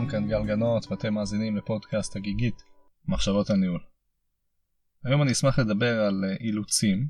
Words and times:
שלום, 0.00 0.10
כאן 0.10 0.28
גל 0.28 0.46
גנות 0.46 0.86
ואתם 0.90 1.14
מאזינים 1.14 1.56
לפודקאסט 1.56 2.16
הגיגית, 2.16 2.62
מחשבות 3.08 3.50
הניהול. 3.50 3.80
היום 5.04 5.22
אני 5.22 5.32
אשמח 5.32 5.58
לדבר 5.58 6.00
על 6.00 6.24
אה, 6.24 6.36
אילוצים, 6.40 7.08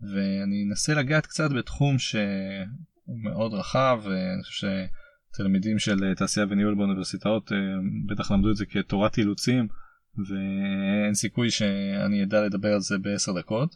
ואני 0.00 0.64
אנסה 0.68 0.94
לגעת 0.94 1.26
קצת 1.26 1.50
בתחום 1.50 1.98
שהוא 1.98 2.22
מאוד 3.22 3.54
רחב, 3.54 4.00
ואני 4.04 4.42
חושב 4.42 4.68
שתלמידים 5.32 5.78
של 5.78 6.04
אה, 6.04 6.14
תעשייה 6.14 6.46
וניהול 6.50 6.74
באוניברסיטאות 6.74 7.52
אה, 7.52 7.56
בטח 8.06 8.30
למדו 8.30 8.50
את 8.50 8.56
זה 8.56 8.66
כתורת 8.66 9.18
אילוצים, 9.18 9.68
ואין 10.28 11.14
סיכוי 11.14 11.50
שאני 11.50 12.24
אדע 12.24 12.46
לדבר 12.46 12.72
על 12.72 12.80
זה 12.80 12.98
בעשר 12.98 13.32
דקות. 13.32 13.74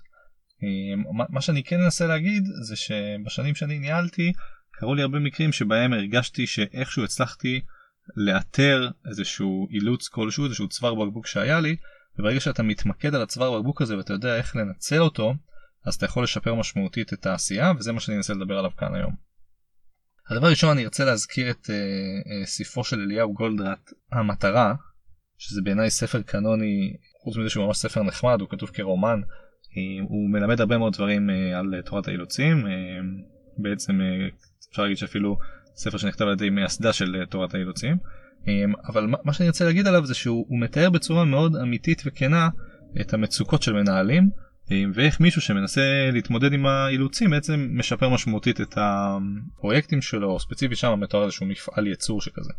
מה 1.29 1.41
שאני 1.41 1.63
כן 1.63 1.81
אנסה 1.81 2.07
להגיד 2.07 2.45
זה 2.63 2.77
שבשנים 2.77 3.55
שאני 3.55 3.79
ניהלתי, 3.79 4.33
קרו 4.71 4.95
לי 4.95 5.03
הרבה 5.03 5.19
מקרים 5.19 5.53
שבהם 5.53 5.93
הרגשתי 5.93 6.47
שאיכשהו 6.47 7.05
הצלחתי 7.05 7.61
לאתר 8.17 8.89
איזשהו 9.09 9.69
אילוץ 9.71 10.09
כלשהו 10.09 10.45
איזשהו 10.45 10.69
צוואר 10.69 10.95
בקבוק 10.95 11.27
שהיה 11.27 11.61
לי 11.61 11.77
וברגע 12.19 12.41
שאתה 12.41 12.63
מתמקד 12.63 13.15
על 13.15 13.23
הצוואר 13.23 13.59
בקבוק 13.59 13.83
הזה 13.83 13.97
ואתה 13.97 14.13
יודע 14.13 14.37
איך 14.37 14.57
לנצל 14.57 15.01
אותו 15.01 15.35
אז 15.87 15.95
אתה 15.95 16.05
יכול 16.05 16.25
לשפר 16.25 16.55
משמעותית 16.55 17.13
את 17.13 17.27
העשייה 17.27 17.73
וזה 17.79 17.93
מה 17.93 18.01
שאני 18.01 18.17
אנסה 18.17 18.35
לדבר 18.35 18.59
עליו 18.59 18.71
כאן 18.77 18.95
היום. 18.95 19.15
הדבר 20.31 20.47
ראשון 20.47 20.71
אני 20.71 20.85
ארצה 20.85 21.05
להזכיר 21.05 21.51
את 21.51 21.65
uh, 21.65 21.69
uh, 21.69 22.47
ספרו 22.47 22.85
של 22.85 23.01
אליהו 23.01 23.35
גולדרט 23.35 23.91
המטרה 24.13 24.75
שזה 25.39 25.61
בעיניי 25.65 25.91
ספר 25.91 26.23
קנוני 26.23 26.97
חוץ 27.25 27.37
מזה 27.37 27.51
שהוא 27.51 27.67
ממש 27.67 27.77
ספר 27.77 28.03
נחמד 28.03 28.41
הוא 28.41 28.49
כתוב 28.49 28.71
כרומן 28.71 29.21
uh, 29.21 30.09
הוא 30.09 30.31
מלמד 30.31 30.61
הרבה 30.61 30.79
מאוד 30.79 30.93
דברים 30.93 31.31
uh, 31.31 31.57
על 31.57 31.83
תורת 31.83 32.09
האילוצים 32.09 32.67
uh, 32.67 32.71
בעצם 33.59 33.93
uh, 34.01 34.35
אפשר 34.71 34.83
להגיד 34.83 34.97
שאפילו 34.97 35.39
ספר 35.77 35.99
שנכתב 35.99 36.25
על 36.25 36.33
ידי 36.33 36.51
מייסדה 36.51 36.93
של 36.93 37.17
אה, 37.21 37.27
תורת 37.27 37.55
האילוצים. 37.55 37.97
אמ, 38.47 38.73
אבל 38.89 39.07
מה 39.25 39.33
שאני 39.33 39.49
רוצה 39.49 39.65
להגיד 39.65 39.87
עליו 39.87 40.07
זה 40.07 40.15
שהוא 40.15 40.61
מתאר 40.61 40.91
בצורה 40.91 41.25
מאוד 41.25 41.57
אמיתית 41.57 42.03
וכנה 42.07 42.49
את 43.01 43.15
המצוקות 43.15 43.63
של 43.63 43.73
מנהלים 43.73 44.31
אמ, 44.71 44.93
ואיך 44.95 45.21
מישהו 45.21 45.41
שמנסה 45.41 46.11
להתמודד 46.13 46.53
עם 46.53 46.67
האילוצים 46.67 47.31
בעצם 47.31 47.69
משפר 47.71 48.09
משמעותית 48.09 48.61
את 48.61 48.75
הפרויקטים 48.77 50.03
שלו 50.03 50.31
או 50.31 50.41
ספציפית 50.41 50.79
שם 50.79 51.01
מתואר 51.01 51.25
איזשהו 51.25 51.47
מפעל 51.47 51.87
ייצור 51.87 52.21
שכזה. 52.23 52.53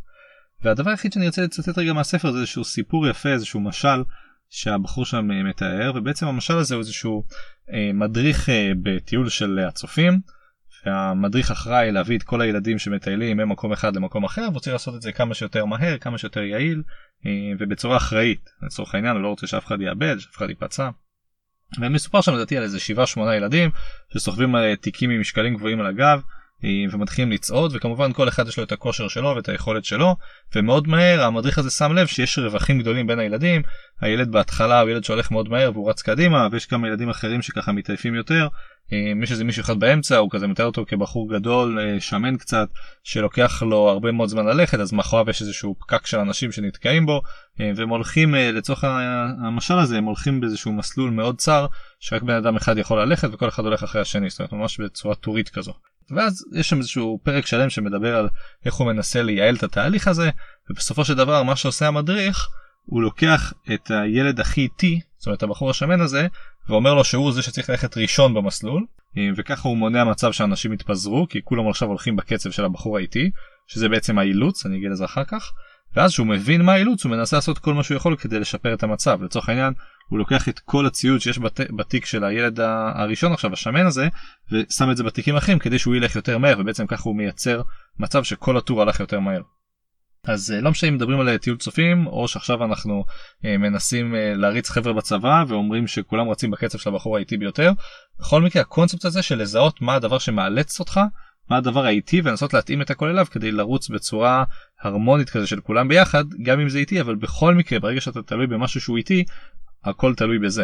והדבר 0.63 0.89
היחיד 0.89 1.13
שאני 1.13 1.27
רוצה 1.27 1.41
לצטט 1.41 1.77
רגע 1.77 1.93
מהספר 1.93 2.31
זה 2.31 2.38
איזשהו 2.38 2.63
סיפור 2.63 3.07
יפה 3.07 3.29
איזשהו 3.29 3.59
משל 3.59 4.03
שהבחור 4.49 5.05
שם 5.05 5.31
אה, 5.31 5.43
מתאר 5.43 5.91
ובעצם 5.95 6.27
המשל 6.27 6.57
הזה 6.57 6.75
הוא 6.75 6.79
איזשהו 6.79 7.23
אה, 7.73 7.91
מדריך 7.93 8.49
בטיול 8.83 9.29
של 9.29 9.59
הצופים. 9.59 10.36
והמדריך 10.86 11.52
אחראי 11.52 11.92
להביא 11.92 12.17
את 12.17 12.23
כל 12.23 12.42
הילדים 12.42 12.80
שמטיילים 12.80 13.38
ממקום 13.38 13.72
אחד 13.72 13.95
למקום 13.95 14.23
אחר 14.23 14.47
ורוצה 14.52 14.72
לעשות 14.72 14.95
את 14.95 15.02
זה 15.02 15.11
כמה 15.11 15.34
שיותר 15.34 15.66
מהר 15.66 15.97
כמה 15.97 16.17
שיותר 16.17 16.44
יעיל 16.44 16.84
אה, 17.25 17.31
ובצורה 17.59 17.97
אחראית 17.97 18.50
לצורך 18.61 18.95
העניין 18.95 19.16
הוא 19.16 19.23
לא 19.23 19.28
רוצה 19.28 19.47
שאף 19.47 19.66
אחד 19.66 19.81
יאבד 19.81 20.19
שאף 20.19 20.38
אחד 20.38 20.50
ייפצע. 20.50 20.89
ומסופר 21.80 22.22
שם 22.22 22.34
לדעתי 22.34 22.58
על 22.58 22.64
איזה 22.64 22.78
7-8 23.16 23.19
ילדים 23.38 23.69
שסוחבים 24.14 24.56
על 24.56 24.75
תיקים 24.75 25.09
עם 25.09 25.22
משקלים 25.22 25.56
גבוהים 25.56 25.80
על 25.80 25.88
הגב 25.88 26.22
אה, 26.64 26.69
ומתחילים 26.91 27.31
לצעוד 27.31 27.75
וכמובן 27.75 28.14
כל 28.14 28.28
אחד 28.28 28.47
יש 28.47 28.58
לו 28.58 28.64
את 28.64 28.72
הכושר 28.72 29.08
שלו 29.08 29.34
ואת 29.36 29.50
היכולת 29.50 29.86
שלו 29.86 30.16
ומאוד 30.56 30.88
מהר 30.88 31.23
המדריך 31.23 31.58
הזה 31.58 31.69
שם 31.69 31.94
לב 31.94 32.08
שיש 32.08 32.39
רווחים 32.39 32.80
גדולים 32.80 33.08
בין 33.08 33.19
הילדים 33.19 33.62
הילד 34.02 34.31
בהתחלה 34.31 34.81
הוא 34.81 34.90
ילד 34.90 35.03
שהולך 35.03 35.31
מאוד 35.31 35.50
מהר 35.50 35.72
והוא 35.73 35.90
רץ 35.90 36.02
קדימה 36.02 36.48
ויש 36.52 36.66
כמה 36.66 36.88
ילדים 36.88 37.09
אחרים 37.09 37.42
שככה 37.42 37.72
מתעייפים 37.72 38.16
יותר 38.16 38.48
אה, 38.94 39.12
יש 39.23 39.31
איזה 39.31 39.44
מישהו 39.44 39.62
אחד 39.62 39.80
באמצע 39.80 40.17
הוא 40.17 40.30
כזה 40.31 40.48
מתאר 40.48 40.66
אותו 40.66 40.86
כבחור 40.88 41.30
גדול 41.34 41.80
אה, 41.80 42.00
שמן 42.00 42.38
קצת 42.38 42.68
שלוקח 43.03 43.63
לו 43.63 43.90
הרבה 43.90 44.12
מאוד 44.12 44.30
זמן 44.30 44.46
ללכת 44.46 44.80
אז 44.80 44.94
מאחוריו 44.94 45.30
יש 45.30 45.41
איזשהו 45.41 45.75
פקק 45.80 46.06
של 46.06 46.19
אנשים 46.19 46.52
שנתקעים 46.52 47.06
בו 47.06 47.22
והם 47.59 47.90
הולכים 47.90 48.36
לצורך 48.36 48.84
המשל 49.47 49.80
הזה 49.80 49.97
הם 49.97 50.03
הולכים 50.03 50.41
באיזשהו 50.41 50.74
מסלול 50.74 51.09
מאוד 51.09 51.38
צר 51.38 51.66
שרק 52.00 52.22
בן 52.22 52.34
אדם 52.34 52.56
אחד 52.56 52.78
יכול 52.78 53.02
ללכת 53.02 53.30
וכל 53.34 53.47
אחד 53.47 53.63
הולך 53.63 53.84
אחרי 53.84 54.02
השני 54.02 54.30
זאת 54.30 54.40
אומרת 54.40 54.53
ממש 54.53 54.80
בצורה 54.80 55.16
טורית 55.16 55.50
כזו. 55.50 55.74
ואז 56.16 56.46
יש 56.56 56.69
שם 56.69 56.78
איזשהו 56.78 57.19
פרק 57.24 57.46
שלם 57.46 57.69
שמדבר 57.69 58.16
על 58.16 58.30
איך 58.66 58.74
הוא 58.74 58.88
מנסה 58.88 59.24
לייעל 59.24 59.56
את 59.56 59.63
התהליך 59.63 60.07
הזה 60.07 60.30
ובסופו 60.69 61.06
של 61.06 61.13
דבר 61.13 61.44
מה 61.44 61.56
שעושה 61.56 61.88
המדריך 61.88 62.47
הוא 62.90 63.02
לוקח 63.02 63.53
את 63.74 63.92
הילד 63.92 64.40
הכי 64.40 64.62
איטי 64.62 65.00
זאת 65.18 65.28
אומרת 65.28 65.44
הבחור 65.44 65.70
השמן 65.70 66.02
הזה 66.02 66.28
ואומר 66.70 66.94
לו 66.94 67.03
שהוא 67.03 67.31
זה 67.31 67.42
שצריך 67.42 67.70
ללכת 67.70 67.98
ראשון 67.98 68.34
במסלול 68.34 68.86
וככה 69.38 69.70
הוא 69.70 69.78
מונע 69.78 70.03
מצב 70.03 70.31
שאנשים 70.31 70.74
יתפזרו 70.74 71.28
כי 71.30 71.40
כולם 71.44 71.70
עכשיו 71.70 71.88
הולכים 71.88 72.16
בקצב 72.16 72.52
של 72.52 72.66
הבחור 72.66 72.98
האיטי 72.98 73.31
שזה 73.68 73.90
בעצם 73.90 74.20
האילוץ 74.20 74.66
אני 74.66 74.78
אגיד 74.78 74.92
לזה 74.92 75.06
אחר 75.06 75.24
כך 75.24 75.52
ואז 75.96 76.12
שהוא 76.12 76.28
מבין 76.28 76.62
מה 76.62 76.74
האילוץ 76.74 77.03
הוא 77.03 77.12
מנסה 77.12 77.38
לעשות 77.38 77.59
כל 77.59 77.74
מה 77.74 77.84
שהוא 77.84 77.96
יכול 77.96 78.16
כדי 78.16 78.40
לשפר 78.40 78.74
את 78.74 78.84
המצב 78.84 79.24
לצורך 79.24 79.50
העניין 79.50 79.74
הוא 80.09 80.19
לוקח 80.19 80.50
את 80.50 80.59
כל 80.59 80.86
הציוד 80.86 81.22
שיש 81.22 81.40
בת... 81.40 81.59
בתיק 81.72 82.06
של 82.06 82.24
הילד 82.24 82.59
הראשון 82.96 83.34
עכשיו 83.34 83.54
השמן 83.54 83.86
הזה 83.86 84.08
ושם 84.52 84.92
את 84.92 84.98
זה 84.98 85.04
בתיקים 85.04 85.36
אחרים 85.36 85.59
כדי 85.59 85.80
שהוא 85.80 85.96
ילך 85.96 86.16
יותר 86.16 86.38
מהר 86.38 86.59
ובעצם 86.59 86.88
ככה 86.88 87.04
הוא 87.04 87.16
מייצר 87.16 87.62
מצב 88.00 88.24
שכל 88.24 88.58
הטור 88.58 88.81
הלך 88.81 89.00
יותר 89.00 89.19
מהר. 89.19 89.42
אז 90.27 90.51
אה, 90.51 90.61
לא 90.61 90.71
משנה 90.71 90.89
אם 90.89 90.95
מדברים 90.95 91.19
על 91.19 91.38
טיול 91.38 91.57
צופים 91.57 92.07
או 92.07 92.27
שעכשיו 92.27 92.63
אנחנו 92.63 93.05
אה, 93.45 93.57
מנסים 93.57 94.15
אה, 94.15 94.33
להריץ 94.35 94.69
חבר'ה 94.69 94.93
בצבא 94.93 95.43
ואומרים 95.47 95.88
שכולם 95.88 96.29
רצים 96.29 96.51
בקצב 96.51 96.77
של 96.77 96.89
הבחור 96.89 97.17
האיטי 97.17 97.38
ביותר. 97.38 97.71
בכל 98.19 98.41
מקרה 98.41 98.61
הקונספט 98.61 99.05
הזה 99.05 99.21
של 99.21 99.41
לזהות 99.41 99.81
מה 99.81 99.95
הדבר 99.95 100.19
שמאלץ 100.19 100.79
אותך 100.79 100.99
מה 101.49 101.57
הדבר 101.57 101.85
האיטי 101.85 102.21
ולנסות 102.21 102.53
להתאים 102.53 102.81
את 102.81 102.89
הכל 102.89 103.09
אליו 103.09 103.25
כדי 103.31 103.51
לרוץ 103.51 103.89
בצורה 103.89 104.43
הרמונית 104.81 105.29
כזה 105.29 105.47
של 105.47 105.61
כולם 105.61 105.88
ביחד 105.88 106.23
גם 106.44 106.59
אם 106.59 106.69
זה 106.69 106.77
איטי 106.77 107.01
אבל 107.01 107.15
בכל 107.15 107.55
מקרה 107.55 107.79
ברגע 107.79 108.01
שאתה 108.01 108.21
תלוי 108.21 108.47
במשהו 108.47 108.81
שהוא 108.81 108.97
איטי 108.97 109.23
הכל 109.83 110.15
תלוי 110.15 110.39
בזה. 110.39 110.63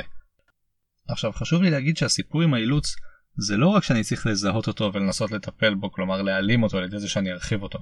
עכשיו 1.08 1.32
חשוב 1.32 1.62
לי 1.62 1.70
להגיד 1.70 1.98
שהסיפור 1.98 2.42
עם 2.42 2.54
האילוץ 2.54 2.96
זה 3.38 3.58
לא 3.58 3.68
רק 3.68 3.84
שאני 3.84 4.04
צריך 4.04 4.28
לזהות 4.28 4.68
אותו 4.68 4.92
ולנסות 4.94 5.32
לטפל 5.32 5.74
בו 5.74 5.92
כלומר 5.92 6.22
להעלים 6.22 6.64
אותו 6.64 6.78
על 6.78 6.84
ידי 6.84 7.00
זה 7.00 7.10
שאני 7.10 7.32
ארחיב 7.32 7.64
אותו. 7.64 7.80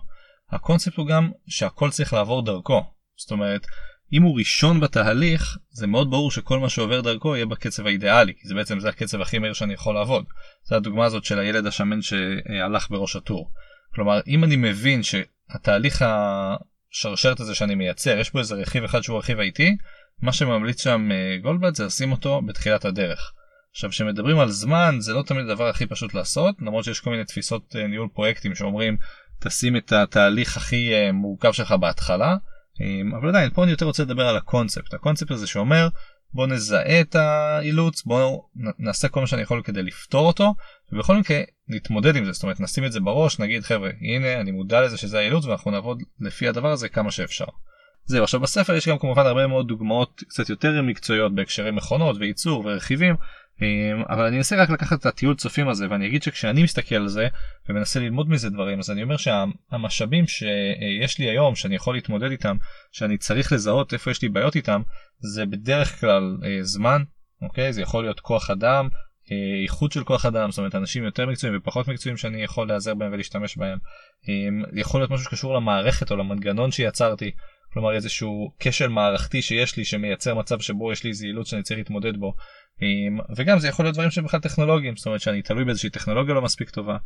הקונספט 0.52 0.98
הוא 0.98 1.08
גם 1.08 1.32
שהכל 1.48 1.90
צריך 1.90 2.14
לעבור 2.14 2.46
דרכו 2.46 2.84
זאת 3.18 3.32
אומרת 3.32 3.68
אם 4.14 4.24
הוא 4.24 4.38
ראשון 4.38 4.80
בתהליך 4.80 5.58
זה 5.70 5.88
מאוד 5.88 6.12
ברור 6.12 6.32
שכל 6.32 6.60
מה 6.60 6.70
שעובר 6.70 7.02
דרכו 7.02 7.36
יהיה 7.36 7.46
בקצב 7.46 7.86
האידיאלי 7.86 8.34
כי 8.34 8.48
זה 8.48 8.56
בעצם 8.56 8.80
זה 8.80 8.90
הקצב 8.90 9.22
הכי 9.22 9.40
מהיר 9.40 9.54
שאני 9.54 9.74
יכול 9.74 9.96
לעבוד. 9.96 10.26
זה 10.64 10.76
הדוגמה 10.76 11.06
הזאת 11.06 11.26
של 11.26 11.40
הילד 11.40 11.66
השמן 11.66 12.02
שהלך 12.02 12.90
בראש 12.90 13.16
הטור. 13.16 13.52
כלומר 13.96 14.20
אם 14.28 14.44
אני 14.44 14.56
מבין 14.56 15.02
שהתהליך 15.04 16.06
השרשרת 16.08 17.40
הזה 17.40 17.56
שאני 17.56 17.76
מייצר 17.76 18.18
יש 18.18 18.34
בו 18.34 18.40
איזה 18.40 18.56
רכיב 18.56 18.84
אחד 18.84 19.02
שהוא 19.02 19.18
רכיב 19.18 19.40
איטי 19.40 19.76
מה 20.22 20.34
שממליץ 20.34 20.84
שם 20.84 21.10
אה, 21.12 21.38
גולדבלט 21.42 21.76
זה 21.76 21.86
לשים 21.86 22.12
אותו 22.12 22.42
בתחילת 22.42 22.86
הדרך. 22.86 23.34
עכשיו 23.72 23.90
כשמדברים 23.90 24.40
על 24.40 24.50
זמן 24.50 24.96
זה 25.00 25.14
לא 25.14 25.24
תמיד 25.24 25.46
הדבר 25.46 25.68
הכי 25.68 25.86
פשוט 25.86 26.14
לעשות 26.14 26.56
למרות 26.62 26.84
שיש 26.84 27.00
כל 27.00 27.10
מיני 27.10 27.26
תפיסות 27.26 27.76
אה, 27.76 27.88
ניהול 27.88 28.08
פרויקטים 28.14 28.56
שאומרים 28.56 28.98
תשים 29.40 29.78
את 29.78 29.92
התהליך 29.92 30.58
הכי 30.58 30.94
אה, 30.94 31.12
מורכב 31.12 31.52
שלך 31.52 31.72
בהתחלה 31.72 32.36
אבל 33.20 33.30
עדיין 33.30 33.50
פה 33.50 33.64
אני 33.64 33.72
יותר 33.72 33.86
רוצה 33.86 34.04
לדבר 34.04 34.28
על 34.28 34.38
הקונספט. 34.38 34.94
הקונספט 34.94 35.32
הזה 35.32 35.48
שאומר 35.48 35.88
בוא 36.34 36.48
נזהה 36.48 37.02
את 37.02 37.16
האילוץ 37.16 38.04
בוא 38.04 38.42
נעשה 38.80 39.08
כל 39.08 39.20
מה 39.20 39.28
שאני 39.28 39.42
יכול 39.42 39.62
כדי 39.64 39.84
לפתור 39.84 40.28
אותו 40.28 40.56
ובכל 40.92 41.18
מקרה 41.18 41.42
נתמודד 41.68 42.16
עם 42.16 42.26
זה. 42.26 42.32
זאת 42.32 42.44
אומרת 42.44 42.60
נשים 42.60 42.86
את 42.86 42.92
זה 42.92 43.00
בראש 43.00 43.40
נגיד 43.40 43.64
חבר'ה 43.64 43.90
הנה 44.02 44.42
אני 44.42 44.52
מודע 44.52 44.82
לזה 44.82 44.98
שזה 44.98 45.20
האילוץ 45.20 45.46
ואנחנו 45.46 45.72
נעבוד 45.72 46.04
לפי 46.20 46.48
הדבר 46.48 46.72
הזה 46.72 46.90
כמה 46.90 47.12
שאפשר. 47.12 47.46
זהו 48.06 48.24
עכשיו 48.24 48.40
בספר 48.40 48.74
יש 48.74 48.88
גם 48.88 49.00
כמובן 49.00 49.26
הרבה 49.26 49.48
מאוד 49.48 49.68
דוגמאות 49.68 50.24
קצת 50.30 50.50
יותר 50.50 50.82
מקצועיות 50.82 51.36
בהקשרי 51.36 51.72
מכונות 51.72 52.18
וייצור 52.20 52.66
ורכיבים 52.66 53.16
אבל 54.10 54.26
אני 54.26 54.38
אנסה 54.38 54.56
רק 54.64 54.70
לקחת 54.70 55.00
את 55.00 55.06
הטיול 55.06 55.36
צופים 55.36 55.70
הזה 55.70 55.88
ואני 55.90 56.08
אגיד 56.08 56.24
שכשאני 56.24 56.64
מסתכל 56.64 56.96
על 56.96 57.08
זה 57.08 57.28
ומנסה 57.70 58.00
ללמוד 58.00 58.30
מזה 58.30 58.50
דברים 58.50 58.80
אז 58.80 58.92
אני 58.92 59.04
אומר 59.04 59.18
שהמשאבים 59.18 60.28
שיש 60.28 61.20
לי 61.20 61.30
היום 61.30 61.56
שאני 61.56 61.76
יכול 61.76 61.96
להתמודד 61.96 62.32
איתם 62.32 62.58
שאני 62.92 63.18
צריך 63.18 63.52
לזהות 63.52 63.94
איפה 63.94 64.12
יש 64.12 64.22
לי 64.22 64.30
בעיות 64.30 64.56
איתם 64.56 64.82
זה 65.20 65.46
בדרך 65.46 66.00
כלל 66.00 66.38
אה, 66.46 66.58
זמן 66.62 67.04
אוקיי? 67.42 67.74
זה 67.74 67.82
יכול 67.82 68.04
להיות 68.04 68.20
כוח 68.20 68.50
אדם 68.50 68.90
אה, 69.32 69.64
איכות 69.64 69.92
של 69.92 70.04
כוח 70.04 70.26
אדם 70.26 70.52
זאת 70.52 70.58
אומרת 70.58 70.76
אנשים 70.76 71.04
יותר 71.04 71.26
מקצועיים 71.26 71.60
ופחות 71.60 71.88
מקצועיים 71.88 72.18
שאני 72.18 72.44
יכול 72.44 72.68
להיעזר 72.68 72.94
בהם 72.94 73.14
ולהשתמש 73.14 73.58
בהם. 73.58 73.78
אמ, 74.28 74.64
יכול 74.74 75.02
להיות 75.02 75.12
משהו 75.12 75.26
שקשור 75.26 75.56
למערכת 75.56 76.12
או 76.12 76.16
למנגנון 76.16 76.72
שיצרתי 76.72 77.32
כלומר 77.74 77.96
איזשהו 77.96 78.52
כשל 78.60 78.88
מערכתי 78.88 79.42
שיש 79.42 79.78
לי 79.78 79.86
שמייצר 79.86 80.36
מצב 80.36 80.60
שבו 80.60 80.92
יש 80.92 81.04
לי 81.04 81.10
איזה 81.10 81.26
אילוץ 81.26 81.50
שאני 81.50 81.64
צריך 81.64 81.78
להתמודד 81.78 82.18
בו 82.18 82.34
וגם 83.38 83.60
זה 83.60 83.68
יכול 83.68 83.86
להיות 83.86 83.94
דברים 83.94 84.12
שהם 84.12 84.26
בכלל 84.26 84.40
טכנולוגיים 84.40 84.96
זאת 84.96 85.06
אומרת 85.06 85.22
שאני 85.22 85.42
תלוי 85.42 85.66
באיזושהי 85.66 85.90
טכנולוגיה 85.90 86.34
לא 86.34 86.42
מספיק 86.42 86.70
טובה. 86.70 86.98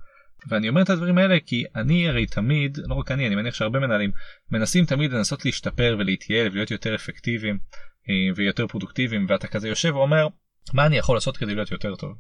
ואני 0.48 0.70
אומר 0.70 0.82
את 0.82 0.90
הדברים 0.90 1.18
האלה 1.18 1.38
כי 1.46 1.64
אני 1.76 2.10
הרי 2.10 2.26
תמיד 2.26 2.78
לא 2.88 2.96
רק 2.96 3.12
אני 3.12 3.28
אני 3.28 3.36
מניח 3.36 3.54
שהרבה 3.54 3.80
מנהלים 3.80 4.12
מנסים 4.52 4.86
תמיד 4.86 5.12
לנסות 5.12 5.46
להשתפר 5.46 5.96
ולהתייעל 6.00 6.48
ולהיות 6.48 6.72
יותר 6.72 6.96
אפקטיביים 6.96 7.58
ויותר 8.36 8.68
פרודוקטיביים 8.68 9.26
ואתה 9.30 9.48
כזה 9.48 9.68
יושב 9.68 9.96
ואומר 9.96 10.28
מה 10.74 10.86
אני 10.86 10.98
יכול 10.98 11.16
לעשות 11.16 11.38
כדי 11.38 11.56
להיות 11.56 11.72
יותר 11.72 11.96
טוב. 11.96 12.12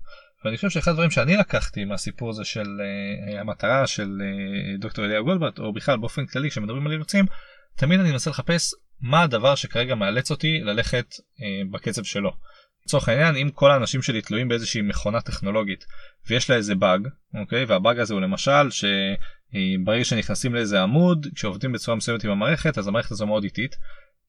ואני 0.45 0.55
חושב 0.55 0.69
שאחד 0.69 0.91
הדברים 0.91 1.11
שאני 1.11 1.37
לקחתי 1.37 1.85
מהסיפור 1.85 2.29
הזה 2.29 2.43
של 2.43 2.61
uh, 2.61 3.39
המטרה 3.39 3.87
של 3.87 4.03
uh, 4.03 4.81
דוקטור 4.81 5.05
אליהו 5.05 5.25
גולדברט 5.25 5.59
או 5.59 5.73
בכלל 5.73 5.97
באופן 5.97 6.25
כללי 6.25 6.49
כשמדברים 6.49 6.85
על 6.87 6.91
אילוצים 6.91 7.25
תמיד 7.75 7.99
אני 7.99 8.11
מנסה 8.11 8.29
לחפש 8.29 8.73
מה 9.01 9.23
הדבר 9.23 9.55
שכרגע 9.55 9.95
מאלץ 9.95 10.31
אותי 10.31 10.59
ללכת 10.59 11.15
אה, 11.41 11.61
בקצב 11.71 12.03
שלו. 12.03 12.31
לצורך 12.85 13.09
העניין 13.09 13.35
אם 13.35 13.49
כל 13.53 13.71
האנשים 13.71 14.01
שלי 14.01 14.21
תלויים 14.21 14.47
באיזושהי 14.47 14.81
מכונה 14.81 15.21
טכנולוגית 15.21 15.85
ויש 16.27 16.49
לה 16.49 16.55
איזה 16.55 16.75
באג 16.75 17.07
אוקיי 17.33 17.65
והבאג 17.65 17.99
הזה 17.99 18.13
הוא 18.13 18.21
למשל 18.21 18.69
שברגע 18.71 20.03
שנכנסים 20.03 20.55
לאיזה 20.55 20.81
עמוד 20.81 21.27
כשעובדים 21.35 21.71
בצורה 21.71 21.97
מסוימת 21.97 22.23
עם 22.23 22.31
המערכת 22.31 22.77
אז 22.77 22.87
המערכת 22.87 23.11
הזו 23.11 23.27
מאוד 23.27 23.43
איטית 23.43 23.75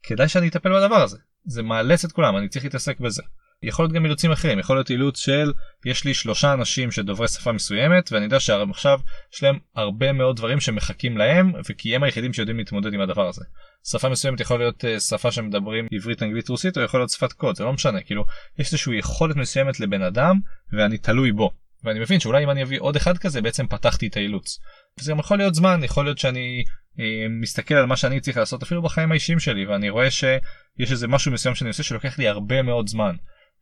כדאי 0.02 0.28
שאני 0.28 0.48
אטפל 0.48 0.72
בדבר 0.72 1.02
הזה 1.02 1.18
זה 1.44 1.62
מאלץ 1.62 2.04
את 2.04 2.12
כולם 2.12 2.36
אני 2.36 2.48
צריך 2.48 2.64
להתעסק 2.64 3.00
בזה. 3.00 3.22
יכול 3.62 3.84
להיות 3.84 3.94
גם 3.94 4.04
אילוצים 4.04 4.32
אחרים 4.32 4.58
יכול 4.58 4.76
להיות 4.76 4.90
אילוץ 4.90 5.18
של 5.18 5.52
יש 5.84 6.04
לי 6.04 6.14
שלושה 6.14 6.52
אנשים 6.52 6.90
שדוברי 6.90 7.28
שפה 7.28 7.52
מסוימת 7.52 8.12
ואני 8.12 8.24
יודע 8.24 8.40
שעכשיו 8.40 9.00
יש 9.34 9.42
להם 9.42 9.58
הרבה 9.76 10.12
מאוד 10.12 10.36
דברים 10.36 10.60
שמחכים 10.60 11.18
להם 11.18 11.52
וכי 11.68 11.96
הם 11.96 12.02
היחידים 12.02 12.32
שיודעים 12.32 12.58
להתמודד 12.58 12.94
עם 12.94 13.00
הדבר 13.00 13.28
הזה. 13.28 13.44
שפה 13.90 14.08
מסוימת 14.08 14.40
יכול 14.40 14.58
להיות 14.58 14.84
uh, 14.84 15.00
שפה 15.00 15.32
שמדברים 15.32 15.86
עברית 15.92 16.22
אנגלית 16.22 16.48
רוסית 16.48 16.76
או 16.76 16.82
יכול 16.82 17.00
להיות 17.00 17.10
שפת 17.10 17.32
קוד 17.32 17.56
זה 17.56 17.64
לא 17.64 17.72
משנה 17.72 18.00
כאילו 18.00 18.24
יש 18.58 18.66
איזושהי 18.66 18.98
יכולת 18.98 19.36
מסוימת 19.36 19.80
לבן 19.80 20.02
אדם 20.02 20.40
ואני 20.72 20.98
תלוי 20.98 21.32
בו 21.32 21.50
ואני 21.84 22.00
מבין 22.00 22.20
שאולי 22.20 22.44
אם 22.44 22.50
אני 22.50 22.62
אביא 22.62 22.80
עוד 22.80 22.96
אחד 22.96 23.18
כזה 23.18 23.42
בעצם 23.42 23.66
פתחתי 23.66 24.06
את 24.06 24.16
האילוץ. 24.16 24.58
זה 25.00 25.12
גם 25.12 25.18
יכול 25.18 25.38
להיות 25.38 25.54
זמן 25.54 25.80
יכול 25.84 26.04
להיות 26.04 26.18
שאני 26.18 26.64
אה, 27.00 27.26
מסתכל 27.40 27.74
על 27.74 27.86
מה 27.86 27.96
שאני 27.96 28.20
צריך 28.20 28.36
לעשות 28.36 28.62
אפילו 28.62 28.82
בחיים 28.82 29.10
האישיים 29.10 29.38
שלי 29.38 29.66
ואני 29.66 29.90
רואה 29.90 30.10
שיש 30.10 30.90
איזה 30.90 31.08
משהו 31.08 31.32
מסוים 31.32 31.54
שאני 31.54 31.68
עושה 31.68 31.82
שלוקח 31.82 32.18
לי 32.18 32.28
הרבה 32.28 32.62
מאוד 32.62 32.88
זמן. 32.88 33.16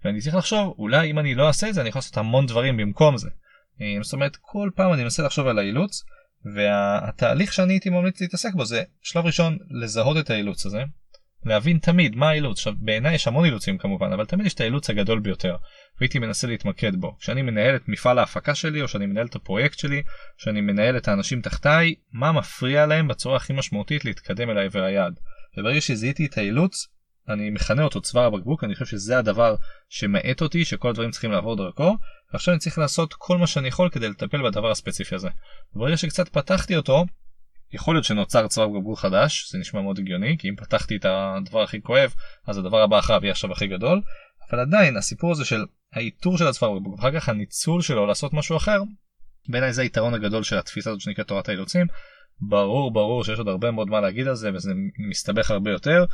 ואני 0.05 0.21
צריך 0.21 0.35
לחשוב 0.35 0.75
אולי 0.79 1.11
אם 1.11 1.19
אני 1.19 1.35
לא 1.35 1.49
אעשה 1.49 1.69
את 1.69 1.75
זה 1.75 1.81
אני 1.81 1.89
יכול 1.89 1.99
לעשות 1.99 2.17
המון 2.17 2.47
דברים 2.47 2.77
במקום 2.77 3.17
זה. 3.17 3.29
אה, 3.81 3.99
זאת 4.03 4.13
אומרת 4.13 4.37
כל 4.41 4.71
פעם 4.75 4.93
אני 4.93 5.03
מנסה 5.03 5.23
לחשוב 5.23 5.47
על 5.47 5.59
האילוץ 5.59 6.05
והתהליך 6.55 7.53
שאני 7.53 7.73
הייתי 7.73 7.91
ממליץ 7.91 8.21
להתעסק 8.21 8.55
בו 8.55 8.65
זה 8.65 8.83
שלב 9.03 9.27
ראשון 9.27 9.59
לזהות 9.71 10.17
את 10.17 10.31
האילוץ 10.31 10.67
הזה. 10.67 10.83
להבין 11.45 11.79
תמיד 11.79 12.17
מה 12.17 12.29
האילוץ 12.29 12.59
עכשיו 12.59 12.73
בעיניי 12.79 13.15
יש 13.15 13.29
המון 13.29 13.45
אילוצים 13.45 13.79
כמובן 13.79 14.13
אבל 14.13 14.25
תמיד 14.25 14.47
יש 14.47 14.55
את 14.55 14.61
האילוץ 14.61 14.91
הגדול 14.91 15.21
ביותר 15.21 15.57
והייתי 16.01 16.19
מנסה 16.19 16.47
להתמקד 16.47 16.97
בו 16.97 17.17
כשאני 17.19 17.43
מנהל 17.43 17.77
את 17.77 17.89
מפעל 17.89 18.19
ההפקה 18.19 18.55
שלי 18.55 18.83
או 18.83 18.89
שאני 18.89 19.07
מנהל 19.07 19.27
את 19.27 19.35
הפרויקט 19.35 19.79
שלי 19.79 20.03
שאני 20.37 20.61
מנהל 20.61 20.97
את 20.97 21.09
האנשים 21.09 21.41
תחתיי 21.41 21.95
מה 22.13 22.33
מפריע 22.33 22.87
להם 22.87 23.09
בצורה 23.09 23.37
הכי 23.37 23.53
משמעותית 23.53 24.05
להתקדם 24.05 24.51
אל 24.51 24.59
העבר 24.59 24.83
היעד. 24.83 25.15
וברגע 25.59 25.81
שזיהיתי 25.81 26.27
את 26.27 26.39
האילוץ 26.39 26.89
אני 27.29 27.51
מכנה 27.51 27.83
אותו 27.83 28.01
צוואר 28.01 28.25
הבקבוק 28.25 28.65
אני 28.65 28.75
חושב 28.75 28.87
שזה 28.87 29.19
הדבר 29.19 29.55
שמאט 29.89 30.43
אותי 30.43 30.65
שכל 30.65 30.89
הדברים 30.89 31.11
צריכים 31.11 31.33
לעבור 31.33 31.57
דרכו 31.57 31.97
ועכשיו 32.33 32.55
אני 32.55 32.59
צריך 32.59 32.79
לעשות 32.79 33.15
כל 33.19 33.39
מה 33.39 33.47
שאני 33.47 33.69
יכול 33.69 33.89
כדי 33.89 34.09
לטפל 34.09 34.43
בדבר 34.43 34.71
הספציפי 34.71 35.15
הזה. 35.15 35.29
ברגע 35.75 35.97
שקצת 35.97 36.29
פתחתי 36.29 36.77
אותו 36.77 37.05
יכול 37.73 37.95
להיות 37.95 38.05
שנוצר 38.05 38.49
צוואר 38.49 38.69
בקבוק 38.69 38.99
חדש 38.99 39.51
זה 39.53 39.59
נשמע 39.59 39.83
מאוד 39.83 39.99
הגיוני 39.99 40.37
כי 40.39 40.49
אם 40.49 40.57
פתחתי 40.57 40.97
את 40.97 41.07
הדבר 41.09 41.63
הכי 41.63 41.83
כואב 41.83 42.15
אז 42.47 42.59
הדבר 42.59 42.83
הבא 42.83 42.99
אחריו 42.99 43.21
יהיה 43.23 43.33
עכשיו 43.33 43.53
הכי 43.53 43.67
גדול 43.67 44.03
אבל 44.51 44.61
עדיין 44.61 44.97
הסיפור 44.97 45.33
הזה 45.33 45.45
של 45.45 45.65
האיתור 45.93 46.39
של 46.39 46.47
הצוואר 46.47 46.79
בקבוק 46.79 46.99
ואחר 46.99 47.21
כך 47.21 47.29
הניצול 47.29 47.83
שלו 47.83 48.07
לעשות 48.07 48.33
משהו 48.33 48.57
אחר 48.57 48.83
בעיניי 49.49 49.73
זה 49.73 49.83
היתרון 49.83 50.15
הגדול 50.15 50.43
של 50.43 50.59
התפיסה 50.59 50.91
הזאת 50.91 51.01
שנקראת 51.01 51.29
תורת 51.29 51.49
האילוצים 51.49 51.87
ברור 52.41 52.93
ברור 52.93 53.25
שיש 53.25 53.39
עוד 53.39 53.49
הרבה 53.49 53.71
מאוד 53.71 53.89
מה 53.89 54.01
להגיד 54.01 54.29
על 54.29 54.35
זה 54.35 54.53
וזה 54.55 54.73
מסתבך 55.09 55.51
הרבה 55.51 55.71
יותר 55.71 56.05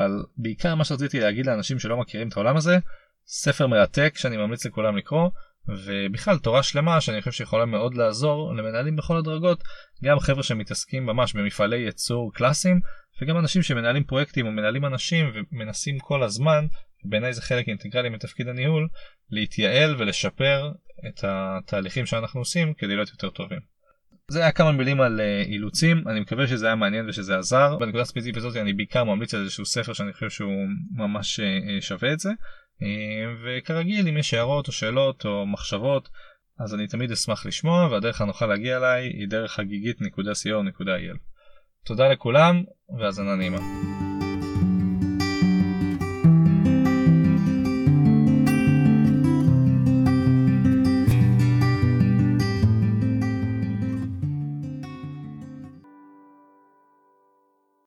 אבל 0.00 0.22
בעיקר 0.36 0.74
מה 0.74 0.84
שרציתי 0.84 1.20
להגיד 1.20 1.46
לאנשים 1.46 1.78
שלא 1.78 1.96
מכירים 1.96 2.28
את 2.28 2.36
העולם 2.36 2.56
הזה, 2.56 2.78
ספר 3.26 3.66
מרתק 3.66 4.14
שאני 4.16 4.36
ממליץ 4.36 4.66
לכולם 4.66 4.96
לקרוא, 4.96 5.30
ובכלל 5.68 6.38
תורה 6.38 6.62
שלמה 6.62 7.00
שאני 7.00 7.22
חושב 7.22 7.32
שיכולה 7.32 7.64
מאוד 7.64 7.94
לעזור 7.94 8.54
למנהלים 8.54 8.96
בכל 8.96 9.16
הדרגות, 9.16 9.62
גם 10.04 10.18
חבר'ה 10.18 10.42
שמתעסקים 10.42 11.06
ממש 11.06 11.32
במפעלי 11.32 11.78
ייצור 11.78 12.32
קלאסיים, 12.34 12.80
וגם 13.22 13.38
אנשים 13.38 13.62
שמנהלים 13.62 14.04
פרויקטים 14.04 14.46
או 14.46 14.52
מנהלים 14.52 14.84
אנשים 14.84 15.32
ומנסים 15.34 15.98
כל 15.98 16.22
הזמן, 16.22 16.66
בעיניי 17.04 17.32
זה 17.32 17.42
חלק 17.42 17.68
אינטגרלי 17.68 18.08
מתפקיד 18.08 18.48
הניהול, 18.48 18.88
להתייעל 19.30 19.96
ולשפר 19.98 20.72
את 21.08 21.24
התהליכים 21.24 22.06
שאנחנו 22.06 22.40
עושים 22.40 22.74
כדי 22.74 22.94
להיות 22.94 23.08
יותר 23.08 23.30
טובים. 23.30 23.60
זה 24.30 24.40
היה 24.40 24.52
כמה 24.52 24.72
מילים 24.72 25.00
על 25.00 25.20
אה, 25.20 25.42
אילוצים 25.42 26.08
אני 26.08 26.20
מקווה 26.20 26.46
שזה 26.46 26.66
היה 26.66 26.74
מעניין 26.74 27.08
ושזה 27.08 27.38
עזר 27.38 27.76
בנקודה 27.76 28.02
הספציפית 28.02 28.36
הזאת 28.36 28.56
אני 28.56 28.72
בעיקר 28.72 29.04
ממליץ 29.04 29.34
על 29.34 29.40
איזשהו 29.40 29.66
ספר 29.66 29.92
שאני 29.92 30.12
חושב 30.12 30.30
שהוא 30.30 30.66
ממש 30.96 31.40
אה, 31.40 31.46
אה, 31.46 31.80
שווה 31.80 32.12
את 32.12 32.20
זה 32.20 32.30
וכרגיל 33.44 34.08
אם 34.08 34.16
יש 34.16 34.34
הערות 34.34 34.68
או 34.68 34.72
שאלות 34.72 35.24
או 35.24 35.46
מחשבות 35.46 36.08
אז 36.60 36.74
אני 36.74 36.86
תמיד 36.86 37.12
אשמח 37.12 37.46
לשמוע 37.46 37.88
והדרך 37.90 38.20
הנוחה 38.20 38.46
להגיע 38.46 38.76
אליי 38.76 39.06
היא 39.06 39.28
דרך 39.28 39.52
חגיגית.co.il. 39.52 41.16
תודה 41.84 42.08
לכולם 42.08 42.62
והאזנה 42.98 43.36
נעימה. 43.36 43.58